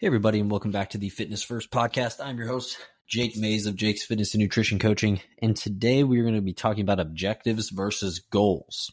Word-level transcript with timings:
Hey, 0.00 0.06
everybody, 0.06 0.38
and 0.38 0.48
welcome 0.48 0.70
back 0.70 0.90
to 0.90 0.98
the 0.98 1.08
Fitness 1.08 1.42
First 1.42 1.72
podcast. 1.72 2.24
I'm 2.24 2.38
your 2.38 2.46
host, 2.46 2.78
Jake 3.08 3.36
Mays 3.36 3.66
of 3.66 3.74
Jake's 3.74 4.04
Fitness 4.04 4.32
and 4.32 4.40
Nutrition 4.40 4.78
Coaching. 4.78 5.20
And 5.42 5.56
today 5.56 6.04
we're 6.04 6.22
going 6.22 6.36
to 6.36 6.40
be 6.40 6.52
talking 6.52 6.82
about 6.82 7.00
objectives 7.00 7.70
versus 7.70 8.20
goals. 8.20 8.92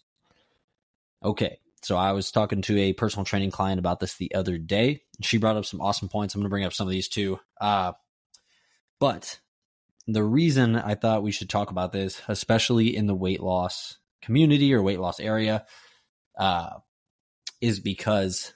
Okay, 1.24 1.60
so 1.84 1.96
I 1.96 2.14
was 2.14 2.32
talking 2.32 2.64
to 2.64 2.80
a 2.80 2.94
personal 2.94 3.24
training 3.24 3.52
client 3.52 3.78
about 3.78 4.00
this 4.00 4.18
the 4.18 4.34
other 4.34 4.58
day. 4.58 5.04
She 5.22 5.38
brought 5.38 5.58
up 5.58 5.66
some 5.66 5.80
awesome 5.80 6.10
points. 6.10 6.34
I'm 6.34 6.42
going 6.42 6.48
to 6.48 6.50
bring 6.50 6.66
up 6.66 6.74
some 6.74 6.88
of 6.88 6.92
these 6.92 7.08
too. 7.08 7.40
Uh, 7.62 7.92
but 9.00 9.40
the 10.08 10.24
reason 10.24 10.76
I 10.76 10.96
thought 10.96 11.22
we 11.22 11.32
should 11.32 11.52
talk 11.52 11.70
about 11.70 11.92
this, 11.92 12.20
especially 12.28 12.98
in 12.98 13.06
the 13.06 13.14
weight 13.14 13.42
loss 13.42 14.00
community 14.24 14.74
or 14.74 14.82
weight 14.82 15.00
loss 15.00 15.20
area, 15.20 15.68
uh, 16.40 16.72
is 17.62 17.80
because 17.80 18.56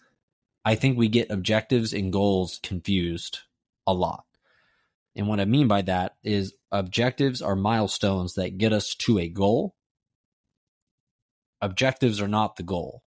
I 0.65 0.75
think 0.75 0.97
we 0.97 1.07
get 1.07 1.31
objectives 1.31 1.93
and 1.93 2.11
goals 2.11 2.59
confused 2.61 3.39
a 3.87 3.93
lot. 3.93 4.25
And 5.15 5.27
what 5.27 5.39
I 5.39 5.45
mean 5.45 5.67
by 5.67 5.81
that 5.83 6.15
is 6.23 6.53
objectives 6.71 7.41
are 7.41 7.55
milestones 7.55 8.35
that 8.35 8.57
get 8.57 8.73
us 8.73 8.95
to 8.95 9.19
a 9.19 9.27
goal. 9.27 9.75
Objectives 11.61 12.21
are 12.21 12.27
not 12.27 12.55
the 12.55 12.63
goal. 12.63 13.03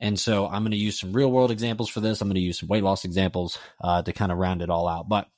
And 0.00 0.18
so 0.18 0.46
I'm 0.46 0.62
going 0.62 0.72
to 0.72 0.76
use 0.76 1.00
some 1.00 1.12
real 1.12 1.30
world 1.30 1.50
examples 1.50 1.88
for 1.88 2.00
this. 2.00 2.20
I'm 2.20 2.28
going 2.28 2.36
to 2.36 2.40
use 2.40 2.60
some 2.60 2.68
weight 2.68 2.84
loss 2.84 3.04
examples 3.04 3.58
uh, 3.80 4.02
to 4.02 4.12
kind 4.12 4.30
of 4.30 4.38
round 4.38 4.62
it 4.62 4.70
all 4.70 4.86
out. 4.86 5.08
But 5.08 5.28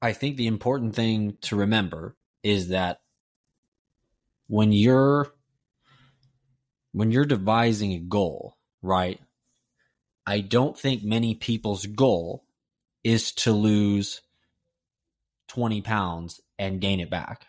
I 0.00 0.12
think 0.12 0.36
the 0.36 0.46
important 0.46 0.94
thing 0.94 1.38
to 1.42 1.56
remember 1.56 2.16
is 2.42 2.68
that 2.68 3.00
when 4.46 4.72
you're 4.72 5.32
when 6.92 7.10
you're 7.10 7.24
devising 7.24 7.92
a 7.92 7.98
goal, 7.98 8.56
right? 8.82 9.20
I 10.26 10.40
don't 10.40 10.78
think 10.78 11.02
many 11.02 11.34
people's 11.34 11.86
goal 11.86 12.44
is 13.04 13.32
to 13.32 13.52
lose 13.52 14.20
20 15.48 15.80
pounds 15.82 16.40
and 16.58 16.80
gain 16.80 17.00
it 17.00 17.10
back. 17.10 17.46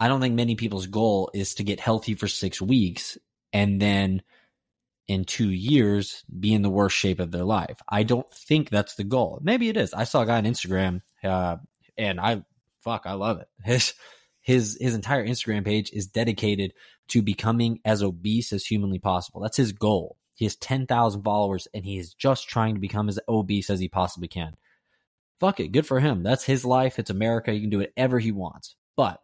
I 0.00 0.08
don't 0.08 0.20
think 0.20 0.34
many 0.34 0.56
people's 0.56 0.86
goal 0.86 1.30
is 1.34 1.54
to 1.56 1.64
get 1.64 1.78
healthy 1.78 2.14
for 2.14 2.26
six 2.26 2.60
weeks 2.60 3.18
and 3.52 3.80
then 3.80 4.22
in 5.06 5.24
two 5.24 5.50
years 5.50 6.24
be 6.38 6.54
in 6.54 6.62
the 6.62 6.70
worst 6.70 6.96
shape 6.96 7.20
of 7.20 7.30
their 7.30 7.44
life. 7.44 7.80
I 7.88 8.04
don't 8.04 8.30
think 8.32 8.70
that's 8.70 8.94
the 8.94 9.04
goal. 9.04 9.40
Maybe 9.42 9.68
it 9.68 9.76
is. 9.76 9.92
I 9.92 10.04
saw 10.04 10.22
a 10.22 10.26
guy 10.26 10.38
on 10.38 10.44
Instagram, 10.44 11.02
uh, 11.22 11.56
and 11.98 12.20
I 12.20 12.44
fuck, 12.80 13.02
I 13.06 13.14
love 13.14 13.40
it. 13.40 13.48
His 13.64 13.94
his 14.40 14.78
his 14.80 14.94
entire 14.94 15.26
Instagram 15.26 15.64
page 15.64 15.90
is 15.92 16.06
dedicated 16.06 16.72
to 17.10 17.22
becoming 17.22 17.80
as 17.84 18.02
obese 18.02 18.52
as 18.52 18.64
humanly 18.64 18.98
possible. 18.98 19.40
That's 19.40 19.56
his 19.56 19.72
goal. 19.72 20.16
He 20.34 20.44
has 20.46 20.56
10,000 20.56 21.22
followers 21.22 21.68
and 21.74 21.84
he 21.84 21.98
is 21.98 22.14
just 22.14 22.48
trying 22.48 22.74
to 22.74 22.80
become 22.80 23.08
as 23.08 23.18
obese 23.28 23.68
as 23.68 23.80
he 23.80 23.88
possibly 23.88 24.28
can. 24.28 24.56
Fuck 25.38 25.60
it. 25.60 25.72
Good 25.72 25.86
for 25.86 26.00
him. 26.00 26.22
That's 26.22 26.44
his 26.44 26.64
life. 26.64 26.98
It's 26.98 27.10
America. 27.10 27.52
He 27.52 27.60
can 27.60 27.70
do 27.70 27.78
whatever 27.78 28.18
he 28.18 28.32
wants. 28.32 28.74
But 28.96 29.20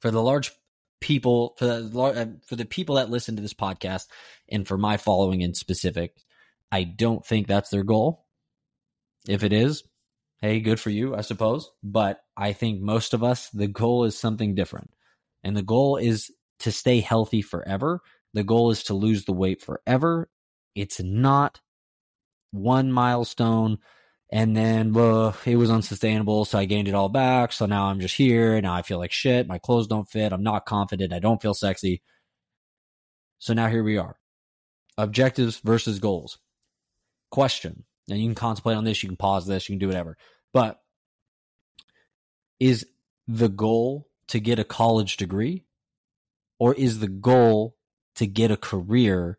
for 0.00 0.10
the 0.10 0.22
large 0.22 0.52
people, 1.00 1.54
for 1.58 1.66
the, 1.66 2.00
uh, 2.00 2.26
for 2.46 2.56
the 2.56 2.64
people 2.64 2.96
that 2.96 3.10
listen 3.10 3.36
to 3.36 3.42
this 3.42 3.54
podcast 3.54 4.06
and 4.48 4.66
for 4.66 4.76
my 4.76 4.96
following 4.96 5.40
in 5.40 5.54
specific, 5.54 6.14
I 6.72 6.84
don't 6.84 7.24
think 7.24 7.46
that's 7.46 7.70
their 7.70 7.84
goal. 7.84 8.26
If 9.28 9.44
it 9.44 9.52
is, 9.52 9.82
hey, 10.40 10.60
good 10.60 10.80
for 10.80 10.90
you, 10.90 11.14
I 11.14 11.20
suppose. 11.22 11.70
But 11.82 12.20
I 12.36 12.52
think 12.52 12.80
most 12.80 13.14
of 13.14 13.22
us, 13.22 13.48
the 13.50 13.68
goal 13.68 14.04
is 14.04 14.18
something 14.18 14.54
different. 14.54 14.90
And 15.42 15.56
the 15.56 15.62
goal 15.62 15.96
is 15.96 16.30
to 16.60 16.72
stay 16.72 17.00
healthy 17.00 17.42
forever. 17.42 18.00
The 18.34 18.44
goal 18.44 18.70
is 18.70 18.84
to 18.84 18.94
lose 18.94 19.24
the 19.24 19.32
weight 19.32 19.62
forever. 19.62 20.28
It's 20.74 21.00
not 21.00 21.60
one 22.50 22.92
milestone 22.92 23.78
and 24.30 24.56
then 24.56 24.92
well, 24.92 25.36
it 25.44 25.56
was 25.56 25.70
unsustainable, 25.70 26.44
so 26.44 26.58
I 26.58 26.64
gained 26.64 26.88
it 26.88 26.94
all 26.94 27.08
back. 27.08 27.52
So 27.52 27.66
now 27.66 27.86
I'm 27.86 28.00
just 28.00 28.16
here, 28.16 28.60
now 28.60 28.74
I 28.74 28.82
feel 28.82 28.98
like 28.98 29.12
shit. 29.12 29.46
My 29.46 29.58
clothes 29.58 29.86
don't 29.86 30.08
fit. 30.08 30.32
I'm 30.32 30.42
not 30.42 30.66
confident. 30.66 31.12
I 31.12 31.20
don't 31.20 31.40
feel 31.40 31.54
sexy. 31.54 32.02
So 33.38 33.54
now 33.54 33.68
here 33.68 33.84
we 33.84 33.98
are. 33.98 34.16
Objectives 34.98 35.58
versus 35.58 36.00
goals. 36.00 36.38
Question. 37.30 37.84
And 38.08 38.18
you 38.18 38.26
can 38.28 38.34
contemplate 38.34 38.76
on 38.76 38.84
this, 38.84 39.02
you 39.02 39.08
can 39.08 39.16
pause 39.16 39.46
this, 39.46 39.68
you 39.68 39.74
can 39.74 39.80
do 39.80 39.88
whatever. 39.88 40.16
But 40.52 40.80
is 42.58 42.86
the 43.28 43.48
goal 43.48 44.08
to 44.28 44.40
get 44.40 44.58
a 44.58 44.64
college 44.64 45.16
degree 45.16 45.65
or 46.58 46.74
is 46.74 46.98
the 46.98 47.08
goal 47.08 47.76
to 48.16 48.26
get 48.26 48.50
a 48.50 48.56
career 48.56 49.38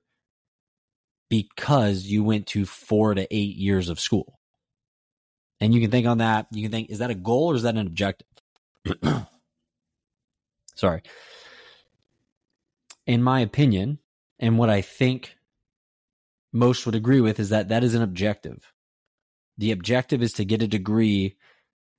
because 1.30 2.04
you 2.04 2.24
went 2.24 2.48
to 2.48 2.66
four 2.66 3.14
to 3.14 3.28
eight 3.36 3.56
years 3.56 3.90
of 3.90 4.00
school? 4.00 4.40
And 5.60 5.74
you 5.74 5.82
can 5.82 5.92
think 5.92 6.06
on 6.08 6.20
that. 6.20 6.48
You 6.52 6.64
can 6.64 6.72
think, 6.72 6.90
is 6.90 7.00
that 7.00 7.10
a 7.10 7.16
goal 7.16 7.52
or 7.52 7.56
is 7.56 7.64
that 7.64 7.76
an 7.76 7.88
objective? 7.88 8.28
Sorry. 10.76 11.02
In 13.08 13.24
my 13.24 13.40
opinion, 13.40 14.00
and 14.40 14.58
what 14.58 14.70
I 14.70 14.82
think 14.82 15.36
most 16.54 16.86
would 16.86 16.96
agree 16.96 17.22
with 17.22 17.40
is 17.40 17.50
that 17.50 17.70
that 17.70 17.84
is 17.84 17.96
an 17.96 18.04
objective. 18.04 18.72
The 19.58 19.72
objective 19.72 20.22
is 20.22 20.34
to 20.34 20.46
get 20.46 20.62
a 20.62 20.68
degree 20.68 21.38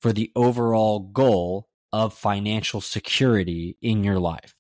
for 0.00 0.12
the 0.12 0.30
overall 0.36 1.00
goal 1.00 1.68
of 1.92 2.14
financial 2.14 2.80
security 2.80 3.76
in 3.82 4.04
your 4.04 4.18
life. 4.18 4.54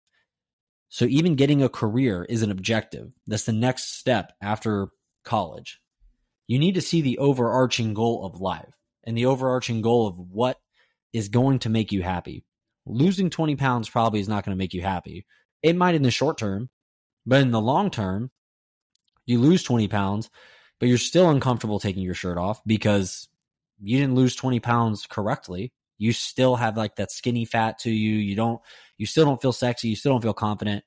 So 0.88 1.04
even 1.04 1.34
getting 1.34 1.62
a 1.62 1.68
career 1.68 2.24
is 2.24 2.42
an 2.42 2.50
objective. 2.50 3.12
That's 3.26 3.44
the 3.44 3.52
next 3.52 3.98
step 3.98 4.32
after 4.40 4.88
college. 5.24 5.80
You 6.46 6.58
need 6.58 6.74
to 6.76 6.80
see 6.80 7.02
the 7.02 7.18
overarching 7.18 7.92
goal 7.92 8.24
of 8.24 8.40
life 8.40 8.74
and 9.04 9.16
the 9.16 9.26
overarching 9.26 9.82
goal 9.82 10.06
of 10.06 10.18
what 10.18 10.58
is 11.12 11.28
going 11.28 11.58
to 11.60 11.68
make 11.68 11.92
you 11.92 12.02
happy. 12.02 12.44
Losing 12.86 13.28
20 13.28 13.56
pounds 13.56 13.88
probably 13.88 14.20
is 14.20 14.28
not 14.28 14.44
going 14.44 14.56
to 14.56 14.58
make 14.58 14.72
you 14.72 14.80
happy. 14.80 15.26
It 15.62 15.76
might 15.76 15.94
in 15.94 16.02
the 16.02 16.10
short 16.10 16.38
term, 16.38 16.70
but 17.26 17.42
in 17.42 17.50
the 17.50 17.60
long 17.60 17.90
term, 17.90 18.30
you 19.26 19.40
lose 19.40 19.62
20 19.62 19.88
pounds, 19.88 20.30
but 20.80 20.88
you're 20.88 20.96
still 20.96 21.28
uncomfortable 21.28 21.80
taking 21.80 22.02
your 22.02 22.14
shirt 22.14 22.38
off 22.38 22.62
because 22.64 23.28
you 23.78 23.98
didn't 23.98 24.14
lose 24.14 24.34
20 24.34 24.60
pounds 24.60 25.06
correctly 25.06 25.72
you 25.98 26.12
still 26.12 26.56
have 26.56 26.76
like 26.76 26.96
that 26.96 27.12
skinny 27.12 27.44
fat 27.44 27.80
to 27.80 27.90
you. 27.90 28.16
You 28.16 28.36
don't, 28.36 28.60
you 28.96 29.06
still 29.06 29.24
don't 29.24 29.42
feel 29.42 29.52
sexy. 29.52 29.88
You 29.88 29.96
still 29.96 30.12
don't 30.12 30.22
feel 30.22 30.32
confident. 30.32 30.84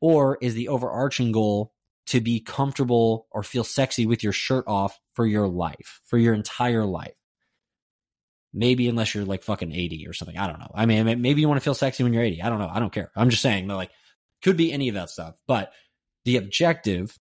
Or 0.00 0.38
is 0.40 0.54
the 0.54 0.68
overarching 0.68 1.32
goal 1.32 1.72
to 2.06 2.20
be 2.20 2.40
comfortable 2.40 3.26
or 3.30 3.42
feel 3.42 3.64
sexy 3.64 4.06
with 4.06 4.22
your 4.22 4.32
shirt 4.32 4.64
off 4.66 4.98
for 5.14 5.26
your 5.26 5.46
life, 5.46 6.00
for 6.06 6.18
your 6.18 6.34
entire 6.34 6.84
life? 6.84 7.16
Maybe 8.54 8.88
unless 8.88 9.14
you're 9.14 9.24
like 9.24 9.42
fucking 9.42 9.72
80 9.72 10.06
or 10.06 10.14
something. 10.14 10.38
I 10.38 10.46
don't 10.46 10.58
know. 10.58 10.70
I 10.74 10.86
mean, 10.86 11.20
maybe 11.20 11.42
you 11.42 11.48
want 11.48 11.60
to 11.60 11.64
feel 11.64 11.74
sexy 11.74 12.02
when 12.02 12.14
you're 12.14 12.22
80. 12.22 12.42
I 12.42 12.48
don't 12.48 12.58
know. 12.58 12.70
I 12.72 12.80
don't 12.80 12.92
care. 12.92 13.10
I'm 13.14 13.28
just 13.28 13.42
saying 13.42 13.68
that 13.68 13.76
like 13.76 13.90
could 14.42 14.56
be 14.56 14.72
any 14.72 14.88
of 14.88 14.94
that 14.94 15.10
stuff. 15.10 15.34
But 15.46 15.72
the 16.24 16.38
objective 16.38 17.18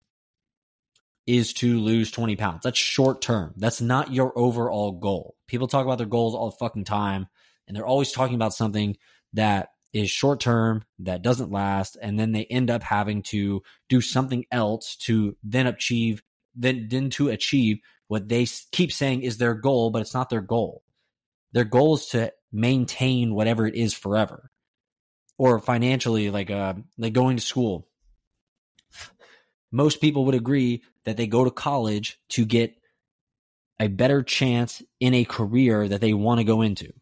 is 1.26 1.54
to 1.54 1.80
lose 1.80 2.12
20 2.12 2.36
pounds. 2.36 2.62
That's 2.64 2.78
short 2.78 3.22
term. 3.22 3.54
That's 3.58 3.82
not 3.82 4.14
your 4.14 4.38
overall 4.38 4.92
goal. 4.92 5.36
People 5.48 5.68
talk 5.68 5.86
about 5.86 5.98
their 5.98 6.08
goals 6.08 6.36
all 6.36 6.50
the 6.50 6.58
fucking 6.58 6.84
time, 6.84 7.28
and 7.68 7.76
they're 7.76 7.86
always 7.86 8.12
talking 8.12 8.36
about 8.36 8.54
something 8.54 8.98
that 9.34 9.70
is 9.94 10.10
short 10.10 10.40
term, 10.40 10.84
that 11.00 11.22
doesn't 11.22 11.52
last, 11.52 11.98
and 12.02 12.20
then 12.20 12.32
they 12.32 12.46
end 12.46 12.70
up 12.70 12.84
having 12.84 13.22
to 13.22 13.62
do 13.90 14.02
something 14.02 14.44
else 14.52 14.96
to 14.96 15.38
then 15.44 15.68
achieve, 15.68 16.24
then, 16.56 16.88
then 16.90 17.10
to 17.12 17.30
achieve 17.30 17.80
what 18.08 18.28
they 18.28 18.46
keep 18.72 18.92
saying 18.92 19.22
is 19.22 19.38
their 19.38 19.54
goal, 19.54 19.92
but 19.92 20.02
it's 20.02 20.14
not 20.14 20.30
their 20.30 20.42
goal. 20.42 20.84
Their 21.54 21.64
goal 21.64 21.96
is 21.96 22.08
to 22.08 22.34
maintain 22.52 23.34
whatever 23.34 23.68
it 23.68 23.76
is 23.76 23.94
forever. 23.94 24.50
Or 25.38 25.60
financially, 25.60 26.30
like 26.30 26.52
uh, 26.52 26.76
like 26.98 27.14
going 27.14 27.38
to 27.38 27.44
school 27.44 27.88
most 29.74 30.00
people 30.00 30.26
would 30.26 30.36
agree 30.36 30.84
that 31.04 31.18
they 31.18 31.28
go 31.28 31.44
to 31.44 31.52
college 31.52 32.20
to 32.30 32.46
get 32.46 32.78
a 33.80 33.88
better 33.88 34.22
chance 34.22 34.84
in 35.00 35.16
a 35.16 35.26
career 35.26 35.88
that 35.88 36.00
they 36.00 36.14
want 36.14 36.40
to 36.40 36.46
go 36.46 36.62
into. 36.62 36.94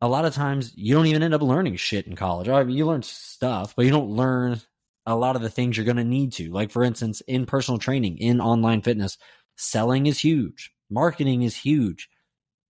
A 0.00 0.08
lot 0.08 0.24
of 0.24 0.34
times 0.34 0.72
you 0.74 0.92
don't 0.92 1.06
even 1.06 1.22
end 1.22 1.34
up 1.34 1.40
learning 1.40 1.76
shit 1.76 2.08
in 2.08 2.16
college. 2.16 2.48
I 2.48 2.64
mean, 2.64 2.76
you 2.76 2.84
learn 2.84 3.04
stuff, 3.04 3.74
but 3.76 3.86
you 3.86 3.92
don't 3.92 4.10
learn 4.10 4.60
a 5.06 5.14
lot 5.14 5.36
of 5.36 5.42
the 5.42 5.48
things 5.48 5.76
you're 5.76 5.86
going 5.86 5.96
to 5.96 6.04
need 6.04 6.32
to. 6.32 6.50
Like, 6.50 6.72
for 6.72 6.82
instance, 6.82 7.22
in 7.22 7.46
personal 7.46 7.78
training, 7.78 8.18
in 8.18 8.40
online 8.40 8.82
fitness, 8.82 9.16
selling 9.56 10.06
is 10.06 10.18
huge, 10.18 10.72
marketing 10.90 11.42
is 11.42 11.56
huge. 11.56 12.08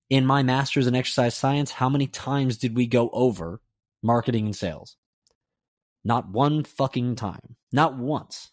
In 0.10 0.26
my 0.26 0.44
master's 0.44 0.86
in 0.86 0.96
exercise 0.96 1.34
science, 1.34 1.72
how 1.72 1.88
many 1.88 2.08
times 2.08 2.58
did 2.58 2.76
we 2.76 2.88
go 2.88 3.10
over 3.14 3.62
marketing 4.04 4.46
and 4.46 4.56
sales? 4.56 4.98
Not 6.04 6.30
one 6.30 6.64
fucking 6.64 7.16
time. 7.16 7.56
Not 7.72 7.98
once. 7.98 8.52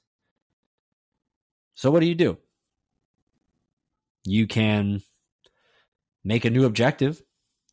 So 1.75 1.91
what 1.91 2.01
do 2.01 2.07
you 2.07 2.15
do? 2.15 2.39
You 4.25 4.47
can 4.47 5.03
make 6.23 6.45
a 6.45 6.51
new 6.51 6.65
objective 6.65 7.23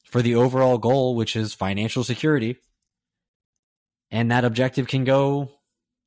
for 0.06 0.22
the 0.22 0.36
overall 0.36 0.78
goal, 0.78 1.16
which 1.16 1.36
is 1.36 1.54
financial 1.54 2.04
security. 2.04 2.58
And 4.10 4.32
that 4.32 4.46
objective 4.46 4.88
can 4.88 5.04
go 5.04 5.50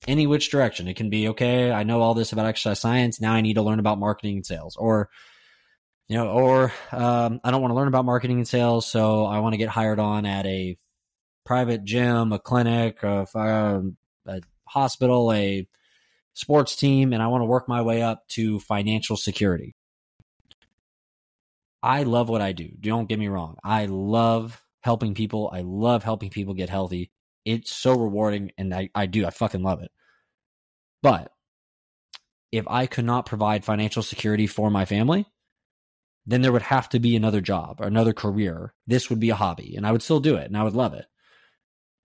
any 0.09 0.27
which 0.27 0.51
direction. 0.51 0.89
It 0.89 0.97
can 0.97 1.11
be, 1.11 1.29
okay, 1.29 1.71
I 1.71 1.83
know 1.83 2.01
all 2.01 2.15
this 2.15 2.33
about 2.33 2.47
exercise 2.47 2.81
science. 2.81 3.21
Now 3.21 3.35
I 3.35 3.43
need 3.43 3.55
to 3.55 3.63
learn 3.63 3.79
about 3.79 3.99
marketing 3.99 4.37
and 4.37 4.47
sales. 4.47 4.77
Or, 4.77 5.11
you 6.09 6.17
know, 6.17 6.29
or 6.31 6.73
um, 6.93 7.41
I 7.45 7.51
don't 7.51 7.61
want 7.61 7.73
to 7.73 7.77
learn 7.77 7.89
about 7.89 8.07
marketing 8.07 8.39
and 8.39 8.49
sales, 8.49 8.87
so 8.87 9.27
I 9.27 9.41
want 9.41 9.53
to 9.53 9.59
get 9.59 9.69
hired 9.69 10.01
on 10.01 10.25
at 10.25 10.47
a 10.47 10.79
private 11.51 11.83
gym, 11.83 12.33
a 12.33 12.39
clinic, 12.39 13.03
a, 13.03 13.27
um, 13.37 13.97
a 14.25 14.41
hospital, 14.69 15.33
a 15.33 15.67
sports 16.33 16.77
team, 16.77 17.13
and 17.13 17.21
I 17.21 17.27
want 17.27 17.43
to 17.43 17.47
work 17.47 17.69
my 17.69 17.83
way 17.83 18.03
up 18.03 18.29
to 18.29 18.61
financial 18.61 19.17
security. 19.17 19.75
I 21.83 22.05
love 22.05 22.29
what 22.29 22.41
I 22.41 22.53
do. 22.53 22.69
Don't 22.79 23.09
get 23.09 23.19
me 23.19 23.27
wrong. 23.27 23.57
I 23.65 23.87
love 23.87 24.63
helping 24.83 25.15
people. 25.15 25.51
I 25.53 25.63
love 25.63 26.05
helping 26.05 26.31
people 26.31 26.55
get 26.55 26.71
healthy. 26.71 27.11
It's 27.45 27.73
so 27.73 27.99
rewarding, 27.99 28.53
and 28.57 28.73
I, 28.73 28.91
I 28.95 29.07
do. 29.07 29.27
I 29.27 29.31
fucking 29.31 29.65
love 29.65 29.83
it. 29.83 29.91
But 31.03 31.33
if 32.53 32.65
I 32.69 32.87
could 32.87 33.07
not 33.07 33.27
provide 33.27 33.65
financial 33.65 34.05
security 34.05 34.47
for 34.47 34.71
my 34.71 34.85
family, 34.85 35.27
then 36.27 36.43
there 36.43 36.53
would 36.53 36.63
have 36.63 36.89
to 36.91 37.01
be 37.01 37.17
another 37.17 37.41
job 37.41 37.81
or 37.81 37.89
another 37.89 38.13
career. 38.13 38.73
This 38.87 39.11
would 39.11 39.19
be 39.19 39.31
a 39.31 39.35
hobby, 39.35 39.75
and 39.75 39.85
I 39.85 39.91
would 39.91 40.03
still 40.03 40.21
do 40.21 40.37
it, 40.37 40.47
and 40.47 40.57
I 40.57 40.63
would 40.63 40.75
love 40.75 40.95
it. 40.95 41.07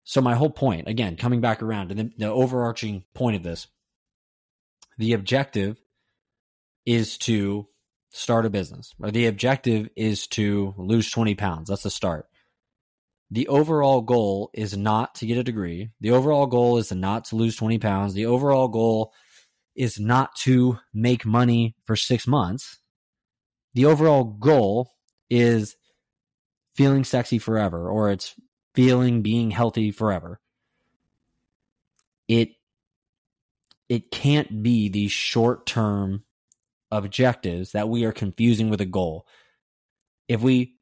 So, 0.08 0.20
my 0.20 0.34
whole 0.34 0.50
point, 0.50 0.88
again, 0.88 1.16
coming 1.16 1.40
back 1.40 1.62
around 1.62 1.90
the, 1.90 2.10
the 2.16 2.28
overarching 2.28 3.04
point 3.14 3.36
of 3.36 3.42
this, 3.42 3.66
the 4.96 5.12
objective 5.12 5.76
is 6.86 7.18
to 7.18 7.68
start 8.10 8.46
a 8.46 8.50
business, 8.50 8.94
or 9.00 9.10
the 9.10 9.26
objective 9.26 9.88
is 9.96 10.26
to 10.28 10.74
lose 10.78 11.10
20 11.10 11.34
pounds. 11.34 11.68
That's 11.68 11.82
the 11.82 11.90
start 11.90 12.26
the 13.30 13.48
overall 13.48 14.00
goal 14.00 14.50
is 14.54 14.76
not 14.76 15.14
to 15.16 15.26
get 15.26 15.38
a 15.38 15.44
degree. 15.44 15.90
The 16.00 16.12
overall 16.12 16.46
goal 16.46 16.78
is 16.78 16.90
not 16.92 17.26
to 17.26 17.36
lose 17.36 17.56
20 17.56 17.78
pounds. 17.78 18.14
The 18.14 18.26
overall 18.26 18.68
goal 18.68 19.12
is 19.76 20.00
not 20.00 20.34
to 20.36 20.78
make 20.94 21.26
money 21.26 21.76
for 21.84 21.94
six 21.94 22.26
months. 22.26 22.78
The 23.74 23.84
overall 23.84 24.24
goal 24.24 24.90
is 25.28 25.76
feeling 26.74 27.04
sexy 27.04 27.38
forever, 27.38 27.88
or 27.88 28.10
it's 28.10 28.34
feeling 28.78 29.22
being 29.22 29.50
healthy 29.50 29.90
forever. 29.90 30.38
It 32.28 32.50
it 33.88 34.12
can't 34.12 34.62
be 34.62 34.88
these 34.88 35.10
short 35.10 35.66
term 35.66 36.22
objectives 36.92 37.72
that 37.72 37.88
we 37.88 38.04
are 38.04 38.12
confusing 38.12 38.70
with 38.70 38.80
a 38.80 38.86
goal. 38.86 39.26
If 40.28 40.42
we 40.42 40.76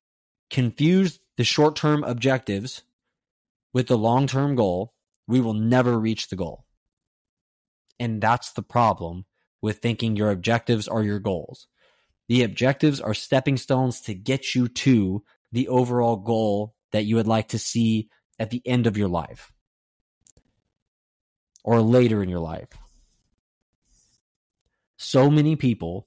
confuse 0.51 1.21
the 1.39 1.45
short 1.45 1.75
term 1.75 2.05
objectives 2.05 2.83
with 3.73 3.87
the 3.87 3.97
long 3.97 4.27
term 4.27 4.57
goal, 4.57 4.93
we 5.27 5.41
will 5.41 5.55
never 5.55 5.99
reach 5.99 6.29
the 6.29 6.37
goal. 6.37 6.67
And 7.99 8.21
that's 8.21 8.53
the 8.53 8.63
problem 8.63 9.25
with 9.63 9.79
thinking 9.79 10.17
your 10.17 10.31
objectives 10.31 10.87
are 10.87 11.03
your 11.03 11.19
goals. 11.19 11.67
The 12.29 12.43
objectives 12.43 13.01
are 13.01 13.15
stepping 13.15 13.57
stones 13.57 14.03
to 14.03 14.13
get 14.13 14.55
you 14.55 14.69
to 14.69 15.25
the 15.51 15.69
overall 15.69 16.17
goal 16.17 16.76
that 16.93 17.05
you 17.05 17.17
would 17.17 17.27
like 17.27 17.49
to 17.49 17.59
see 17.59 18.09
at 18.39 18.51
the 18.51 18.63
end 18.65 18.87
of 18.87 18.97
your 18.97 19.09
life 19.09 19.53
or 21.65 21.81
later 21.81 22.23
in 22.23 22.29
your 22.29 22.41
life. 22.41 22.69
So 24.97 25.31
many 25.31 25.57
people 25.57 26.07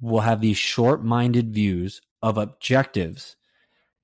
will 0.00 0.20
have 0.20 0.40
these 0.40 0.56
short 0.56 1.04
minded 1.04 1.52
views 1.52 2.00
of 2.22 2.36
objectives 2.36 3.36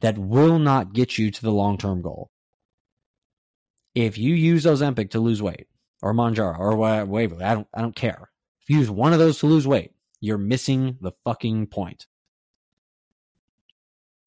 that 0.00 0.18
will 0.18 0.58
not 0.58 0.92
get 0.92 1.18
you 1.18 1.30
to 1.30 1.42
the 1.42 1.50
long 1.50 1.78
term 1.78 2.02
goal. 2.02 2.30
If 3.94 4.16
you 4.16 4.34
use 4.34 4.64
Ozempic 4.64 5.10
to 5.10 5.20
lose 5.20 5.42
weight, 5.42 5.66
or 6.02 6.14
Mounjaro, 6.14 6.58
or 6.58 6.76
whatever, 6.76 7.42
I 7.42 7.54
don't, 7.54 7.66
I 7.74 7.80
don't 7.80 7.96
care. 7.96 8.30
If 8.62 8.70
you 8.70 8.78
use 8.78 8.90
one 8.90 9.12
of 9.12 9.18
those 9.18 9.38
to 9.40 9.46
lose 9.46 9.66
weight, 9.66 9.92
you're 10.20 10.38
missing 10.38 10.98
the 11.00 11.12
fucking 11.24 11.66
point. 11.68 12.06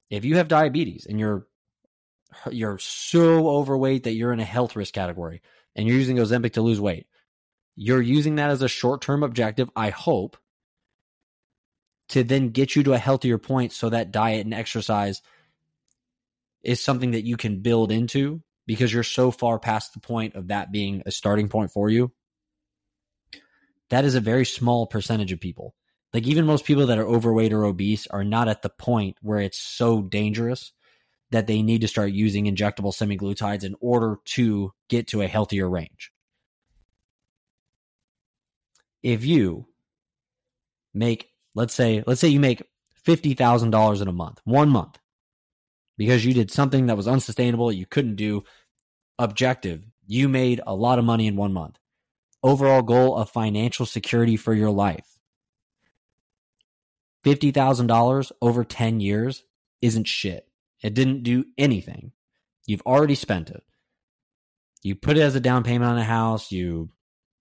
If 0.10 0.26
you 0.26 0.38
have 0.38 0.50
diabetes 0.50 1.06
and 1.06 1.20
you're 1.20 1.48
you're 2.52 2.78
so 2.80 3.50
overweight 3.50 4.04
that 4.04 4.14
you're 4.14 4.34
in 4.34 4.40
a 4.40 4.46
health 4.46 4.76
risk 4.76 4.94
category 4.94 5.42
and 5.76 5.88
you're 5.88 5.98
using 5.98 6.18
Ozempic 6.18 6.54
to 6.54 6.62
lose 6.62 6.80
weight, 6.80 7.08
you're 7.76 8.02
using 8.02 8.36
that 8.36 8.50
as 8.50 8.62
a 8.62 8.68
short 8.68 9.02
term 9.02 9.24
objective, 9.24 9.70
I 9.76 9.90
hope, 9.90 10.38
to 12.10 12.24
then 12.24 12.50
get 12.50 12.76
you 12.76 12.84
to 12.84 12.94
a 12.94 12.98
healthier 12.98 13.38
point 13.38 13.72
so 13.72 13.90
that 13.90 14.12
diet 14.12 14.46
and 14.46 14.54
exercise 14.54 15.22
is 16.62 16.84
something 16.84 17.12
that 17.12 17.26
you 17.26 17.38
can 17.38 17.62
build 17.62 17.92
into 17.92 18.42
because 18.68 18.94
you're 18.94 19.04
so 19.04 19.32
far 19.32 19.60
past 19.60 19.94
the 19.94 20.00
point 20.00 20.36
of 20.36 20.50
that 20.50 20.72
being 20.72 21.04
a 21.06 21.12
starting 21.12 21.48
point 21.48 21.72
for 21.72 21.90
you. 21.90 22.12
That 23.90 24.06
is 24.06 24.16
a 24.16 24.22
very 24.22 24.46
small 24.46 24.88
percentage 24.88 25.32
of 25.32 25.40
people. 25.40 25.74
Like 26.14 26.28
even 26.28 26.46
most 26.46 26.66
people 26.66 26.88
that 26.88 26.98
are 26.98 27.08
overweight 27.08 27.54
or 27.54 27.64
obese 27.64 28.08
are 28.08 28.24
not 28.24 28.48
at 28.48 28.62
the 28.62 28.70
point 28.70 29.18
where 29.22 29.40
it's 29.40 29.60
so 29.60 30.02
dangerous 30.02 30.74
that 31.32 31.48
they 31.48 31.62
need 31.62 31.82
to 31.82 31.88
start 31.88 32.12
using 32.12 32.46
injectable 32.46 32.94
semaglutides 32.94 33.64
in 33.64 33.76
order 33.80 34.18
to 34.26 34.74
get 34.90 35.08
to 35.08 35.22
a 35.22 35.28
healthier 35.28 35.70
range. 35.70 36.12
If 39.02 39.26
you 39.26 39.68
make 40.94 41.30
let's 41.56 41.74
say 41.74 42.04
let's 42.06 42.22
say 42.22 42.28
you 42.28 42.40
make 42.40 42.64
$50,000 43.06 44.02
in 44.02 44.08
a 44.08 44.12
month, 44.12 44.42
one 44.44 44.70
month 44.70 45.00
because 45.98 46.26
you 46.26 46.34
did 46.34 46.52
something 46.52 46.88
that 46.88 46.98
was 46.98 47.08
unsustainable, 47.08 47.72
you 47.72 47.86
couldn't 47.86 48.16
do. 48.16 48.44
Objective, 49.20 49.84
you 50.08 50.28
made 50.28 50.60
a 50.66 50.74
lot 50.74 51.00
of 51.00 51.06
money 51.06 51.28
in 51.28 51.36
one 51.36 51.54
month. 51.54 51.78
Overall 52.44 52.82
goal 52.82 53.16
of 53.16 53.30
financial 53.30 53.86
security 53.86 54.36
for 54.36 54.54
your 54.54 54.72
life. 54.72 55.06
$50,000 57.24 58.32
over 58.42 58.64
10 58.64 59.00
years 59.00 59.44
isn't 59.82 60.08
shit. 60.08 60.48
It 60.82 60.94
didn't 60.94 61.24
do 61.24 61.46
anything. 61.58 62.12
You've 62.66 62.82
already 62.86 63.16
spent 63.16 63.50
it. 63.50 63.64
You 64.84 64.96
put 64.96 65.18
it 65.18 65.22
as 65.22 65.36
a 65.36 65.40
down 65.40 65.64
payment 65.64 65.92
on 65.92 65.98
a 65.98 66.04
house, 66.04 66.52
you 66.52 66.90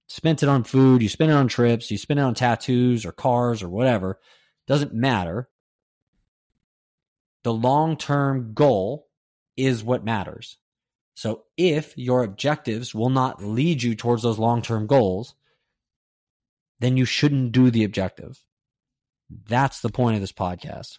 spent 0.07 0.43
it 0.43 0.49
on 0.49 0.63
food, 0.63 1.01
you 1.01 1.07
spent 1.07 1.31
it 1.31 1.35
on 1.35 1.47
trips, 1.47 1.89
you 1.89 1.97
spent 1.97 2.19
it 2.19 2.23
on 2.23 2.33
tattoos 2.33 3.05
or 3.05 3.11
cars 3.11 3.63
or 3.63 3.69
whatever. 3.69 4.19
Doesn't 4.67 4.93
matter. 4.93 5.49
The 7.43 7.53
long 7.53 7.95
term 7.95 8.53
goal 8.53 9.07
is 9.55 9.83
what 9.83 10.03
matters. 10.03 10.57
So 11.13 11.43
if 11.57 11.97
your 11.97 12.23
objectives 12.23 12.93
will 12.93 13.09
not 13.09 13.43
lead 13.43 13.83
you 13.83 13.95
towards 13.95 14.23
those 14.23 14.39
long 14.39 14.61
term 14.61 14.87
goals, 14.87 15.35
then 16.79 16.97
you 16.97 17.05
shouldn't 17.05 17.51
do 17.51 17.71
the 17.71 17.83
objective. 17.83 18.43
That's 19.47 19.81
the 19.81 19.89
point 19.89 20.15
of 20.15 20.21
this 20.21 20.31
podcast. 20.31 20.97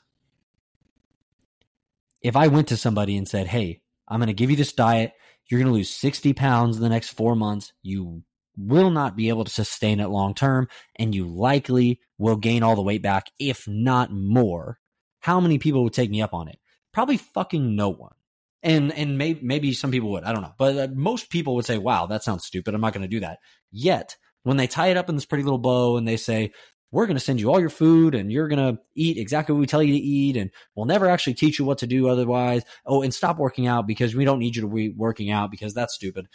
If 2.23 2.37
I 2.37 2.49
went 2.49 2.69
to 2.69 2.77
somebody 2.77 3.17
and 3.17 3.29
said, 3.29 3.47
Hey, 3.47 3.81
I'm 4.09 4.19
going 4.21 4.29
to 4.29 4.33
give 4.33 4.50
you 4.50 4.57
this 4.57 4.73
diet, 4.73 5.12
you're 5.49 5.61
going 5.61 5.73
to 5.73 5.77
lose 5.77 5.91
60 5.91 6.33
pounds 6.33 6.77
in 6.77 6.83
the 6.83 6.89
next 6.89 7.11
four 7.11 7.35
months, 7.35 7.73
you 7.83 8.23
will 8.57 8.91
not 8.91 9.17
be 9.17 9.29
able 9.29 9.45
to 9.45 9.50
sustain 9.50 10.00
it 10.00 10.09
long 10.09 10.35
term, 10.35 10.69
and 10.97 11.15
you 11.15 11.27
likely 11.27 12.00
will 12.19 12.37
gain 12.37 12.62
all 12.62 12.77
the 12.77 12.83
weight 12.83 13.03
back, 13.03 13.31
if 13.39 13.67
not 13.67 14.12
more 14.12 14.79
how 15.21 15.41
many 15.41 15.59
people 15.59 15.85
would 15.85 15.93
take 15.93 16.11
me 16.11 16.23
up 16.23 16.35
on 16.35 16.49
it? 16.49 16.59
Probably 16.93 17.19
fucking 17.19 17.77
no 17.77 17.91
one. 17.91 18.15
And 18.62 18.93
and 18.93 19.17
maybe 19.17 19.41
maybe 19.43 19.73
some 19.73 19.91
people 19.91 20.11
would. 20.11 20.25
I 20.25 20.33
don't 20.33 20.43
know. 20.43 20.53
But 20.59 20.77
uh, 20.77 20.89
most 20.95 21.31
people 21.31 21.55
would 21.55 21.65
say, 21.65 21.79
"Wow, 21.79 22.07
that 22.07 22.23
sounds 22.23 22.45
stupid. 22.45 22.75
I'm 22.75 22.81
not 22.83 22.93
going 22.93 23.03
to 23.03 23.09
do 23.09 23.21
that." 23.21 23.39
Yet, 23.71 24.17
when 24.43 24.59
they 24.59 24.67
tie 24.67 24.89
it 24.89 24.99
up 24.99 25.09
in 25.09 25.15
this 25.15 25.25
pretty 25.25 25.45
little 25.45 25.59
bow 25.59 25.97
and 25.97 26.07
they 26.07 26.19
say, 26.19 26.53
"We're 26.90 27.06
going 27.06 27.16
to 27.16 27.25
send 27.25 27.40
you 27.40 27.50
all 27.50 27.61
your 27.61 27.70
food 27.70 28.14
and 28.14 28.32
you're 28.32 28.49
going 28.49 28.75
to 28.75 28.80
eat 28.94 29.16
exactly 29.16 29.52
what 29.52 29.61
we 29.61 29.66
tell 29.66 29.82
you 29.82 29.92
to 29.92 29.99
eat 29.99 30.37
and 30.37 30.50
we'll 30.75 30.87
never 30.87 31.09
actually 31.09 31.35
teach 31.35 31.59
you 31.59 31.64
what 31.64 31.78
to 31.78 31.87
do 31.87 32.09
otherwise." 32.09 32.62
Oh, 32.87 33.02
and 33.02 33.14
stop 33.14 33.38
working 33.38 33.66
out 33.66 33.87
because 33.87 34.14
we 34.14 34.25
don't 34.25 34.38
need 34.38 34.56
you 34.56 34.62
to 34.62 34.68
be 34.68 34.90
working 34.90 35.30
out 35.30 35.50
because 35.50 35.75
that's 35.75 35.94
stupid. 35.94 36.26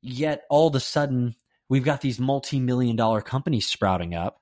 Yet 0.00 0.42
all 0.48 0.68
of 0.68 0.74
a 0.74 0.80
sudden, 0.80 1.34
we've 1.68 1.84
got 1.84 2.00
these 2.00 2.20
multi-million 2.20 2.96
dollar 2.96 3.20
companies 3.20 3.66
sprouting 3.66 4.14
up 4.14 4.40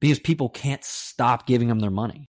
because 0.00 0.18
people 0.18 0.48
can't 0.48 0.84
stop 0.84 1.46
giving 1.46 1.68
them 1.68 1.80
their 1.80 1.90
money. 1.90 2.28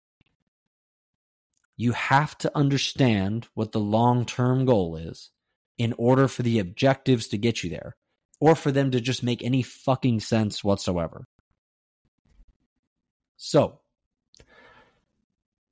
You 1.77 1.93
have 1.93 2.37
to 2.39 2.57
understand 2.57 3.49
what 3.55 3.73
the 3.73 3.81
long 3.81 4.27
term 4.27 4.67
goal 4.67 4.97
is 4.97 5.31
in 5.79 5.95
order 5.97 6.29
for 6.29 6.43
the 6.43 6.59
objectives 6.59 7.29
to 7.29 7.39
get 7.39 7.65
you 7.65 7.71
there 7.71 7.97
or 8.41 8.57
for 8.57 8.73
them 8.73 8.91
to 8.91 9.01
just 9.01 9.23
make 9.23 9.43
any 9.43 9.63
fucking 9.63 10.21
sense 10.21 10.65
whatsoever. 10.65 11.27
So, 13.37 13.81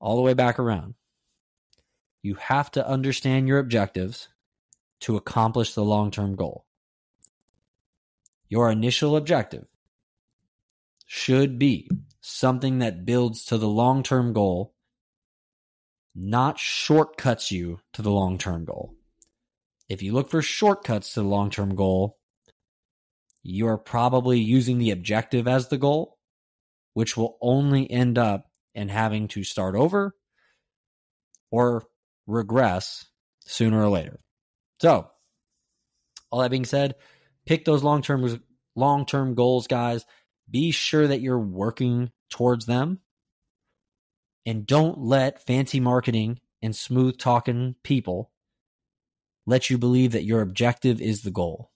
all 0.01 0.17
the 0.17 0.23
way 0.23 0.35
back 0.35 0.59
around, 0.59 0.95
you 2.23 2.35
have 2.35 2.71
to 2.73 2.87
understand 2.87 3.49
your 3.49 3.59
objectives 3.59 4.29
to 5.01 5.17
accomplish 5.17 5.75
the 5.75 5.85
long 5.85 6.11
term 6.11 6.37
goal. 6.37 6.67
Your 8.49 8.71
initial 8.71 9.17
objective 9.17 9.67
should 11.07 11.59
be 11.59 11.91
something 12.21 12.81
that 12.81 13.07
builds 13.07 13.47
to 13.47 13.59
the 13.59 13.69
long 13.69 14.03
term 14.03 14.33
goal, 14.33 14.75
not 16.15 16.59
shortcuts 16.59 17.51
you 17.51 17.81
to 17.95 18.03
the 18.03 18.11
long 18.11 18.39
term 18.39 18.65
goal. 18.65 18.95
if 19.89 20.03
you 20.03 20.13
look 20.13 20.31
for 20.31 20.43
shortcuts 20.43 21.15
to 21.15 21.23
the 21.23 21.29
long 21.29 21.51
term 21.51 21.75
goal, 21.75 22.18
you 23.49 23.67
are 23.67 23.78
probably 23.78 24.38
using 24.38 24.78
the 24.78 24.90
objective 24.90 25.49
as 25.49 25.69
the 25.69 25.78
goal, 25.78 26.19
which 26.95 27.17
will 27.17 27.38
only 27.40 27.90
end 27.90 28.19
up 28.19 28.50
in 28.75 28.88
having 28.88 29.28
to 29.28 29.43
start 29.43 29.75
over 29.75 30.14
or 31.50 31.85
regress 32.26 33.07
sooner 33.40 33.83
or 33.83 33.88
later. 33.88 34.21
So, 34.81 35.11
all 36.31 36.40
that 36.40 36.50
being 36.50 36.67
said, 36.67 36.97
pick 37.47 37.64
those 37.64 37.83
long 37.83 38.02
term 38.02 38.43
long 38.76 39.07
term 39.07 39.35
goals, 39.35 39.67
guys. 39.67 40.05
Be 40.50 40.71
sure 40.71 41.07
that 41.07 41.21
you're 41.21 41.38
working 41.38 42.11
towards 42.31 42.67
them, 42.67 43.00
and 44.45 44.67
don't 44.67 44.99
let 44.99 45.47
fancy 45.47 45.81
marketing 45.81 46.40
and 46.62 46.76
smooth 46.76 47.19
talking 47.19 47.76
people 47.83 48.31
let 49.47 49.71
you 49.71 49.78
believe 49.78 50.12
that 50.12 50.25
your 50.25 50.43
objective 50.43 51.00
is 51.00 51.23
the 51.23 51.31
goal. 51.31 51.71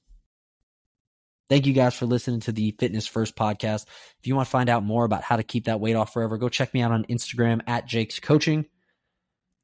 Thank 1.48 1.66
you 1.66 1.72
guys 1.72 1.94
for 1.94 2.06
listening 2.06 2.40
to 2.40 2.52
the 2.52 2.74
Fitness 2.78 3.06
First 3.06 3.36
podcast. 3.36 3.86
If 4.20 4.26
you 4.26 4.34
want 4.34 4.46
to 4.46 4.50
find 4.50 4.70
out 4.70 4.84
more 4.84 5.04
about 5.04 5.22
how 5.22 5.36
to 5.36 5.42
keep 5.42 5.66
that 5.66 5.80
weight 5.80 5.96
off 5.96 6.12
forever, 6.12 6.38
go 6.38 6.48
check 6.48 6.72
me 6.72 6.82
out 6.82 6.92
on 6.92 7.04
Instagram 7.04 7.60
at 7.66 7.86
Jake's 7.86 8.20
Coaching. 8.20 8.66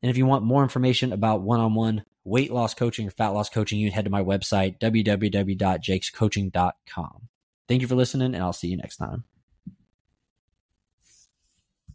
And 0.02 0.10
if 0.10 0.16
you 0.16 0.26
want 0.26 0.44
more 0.44 0.62
information 0.62 1.12
about 1.12 1.42
one 1.42 1.60
on 1.60 1.74
one 1.74 2.04
weight 2.24 2.52
loss 2.52 2.74
coaching 2.74 3.08
or 3.08 3.10
fat 3.10 3.28
loss 3.28 3.48
coaching, 3.48 3.78
you 3.78 3.88
can 3.88 3.94
head 3.94 4.04
to 4.04 4.10
my 4.10 4.22
website, 4.22 4.78
www.jakescoaching.com. 4.78 7.28
Thank 7.68 7.82
you 7.82 7.88
for 7.88 7.96
listening, 7.96 8.34
and 8.34 8.42
I'll 8.42 8.52
see 8.52 8.68
you 8.68 8.76
next 8.76 8.96
time. 8.96 9.24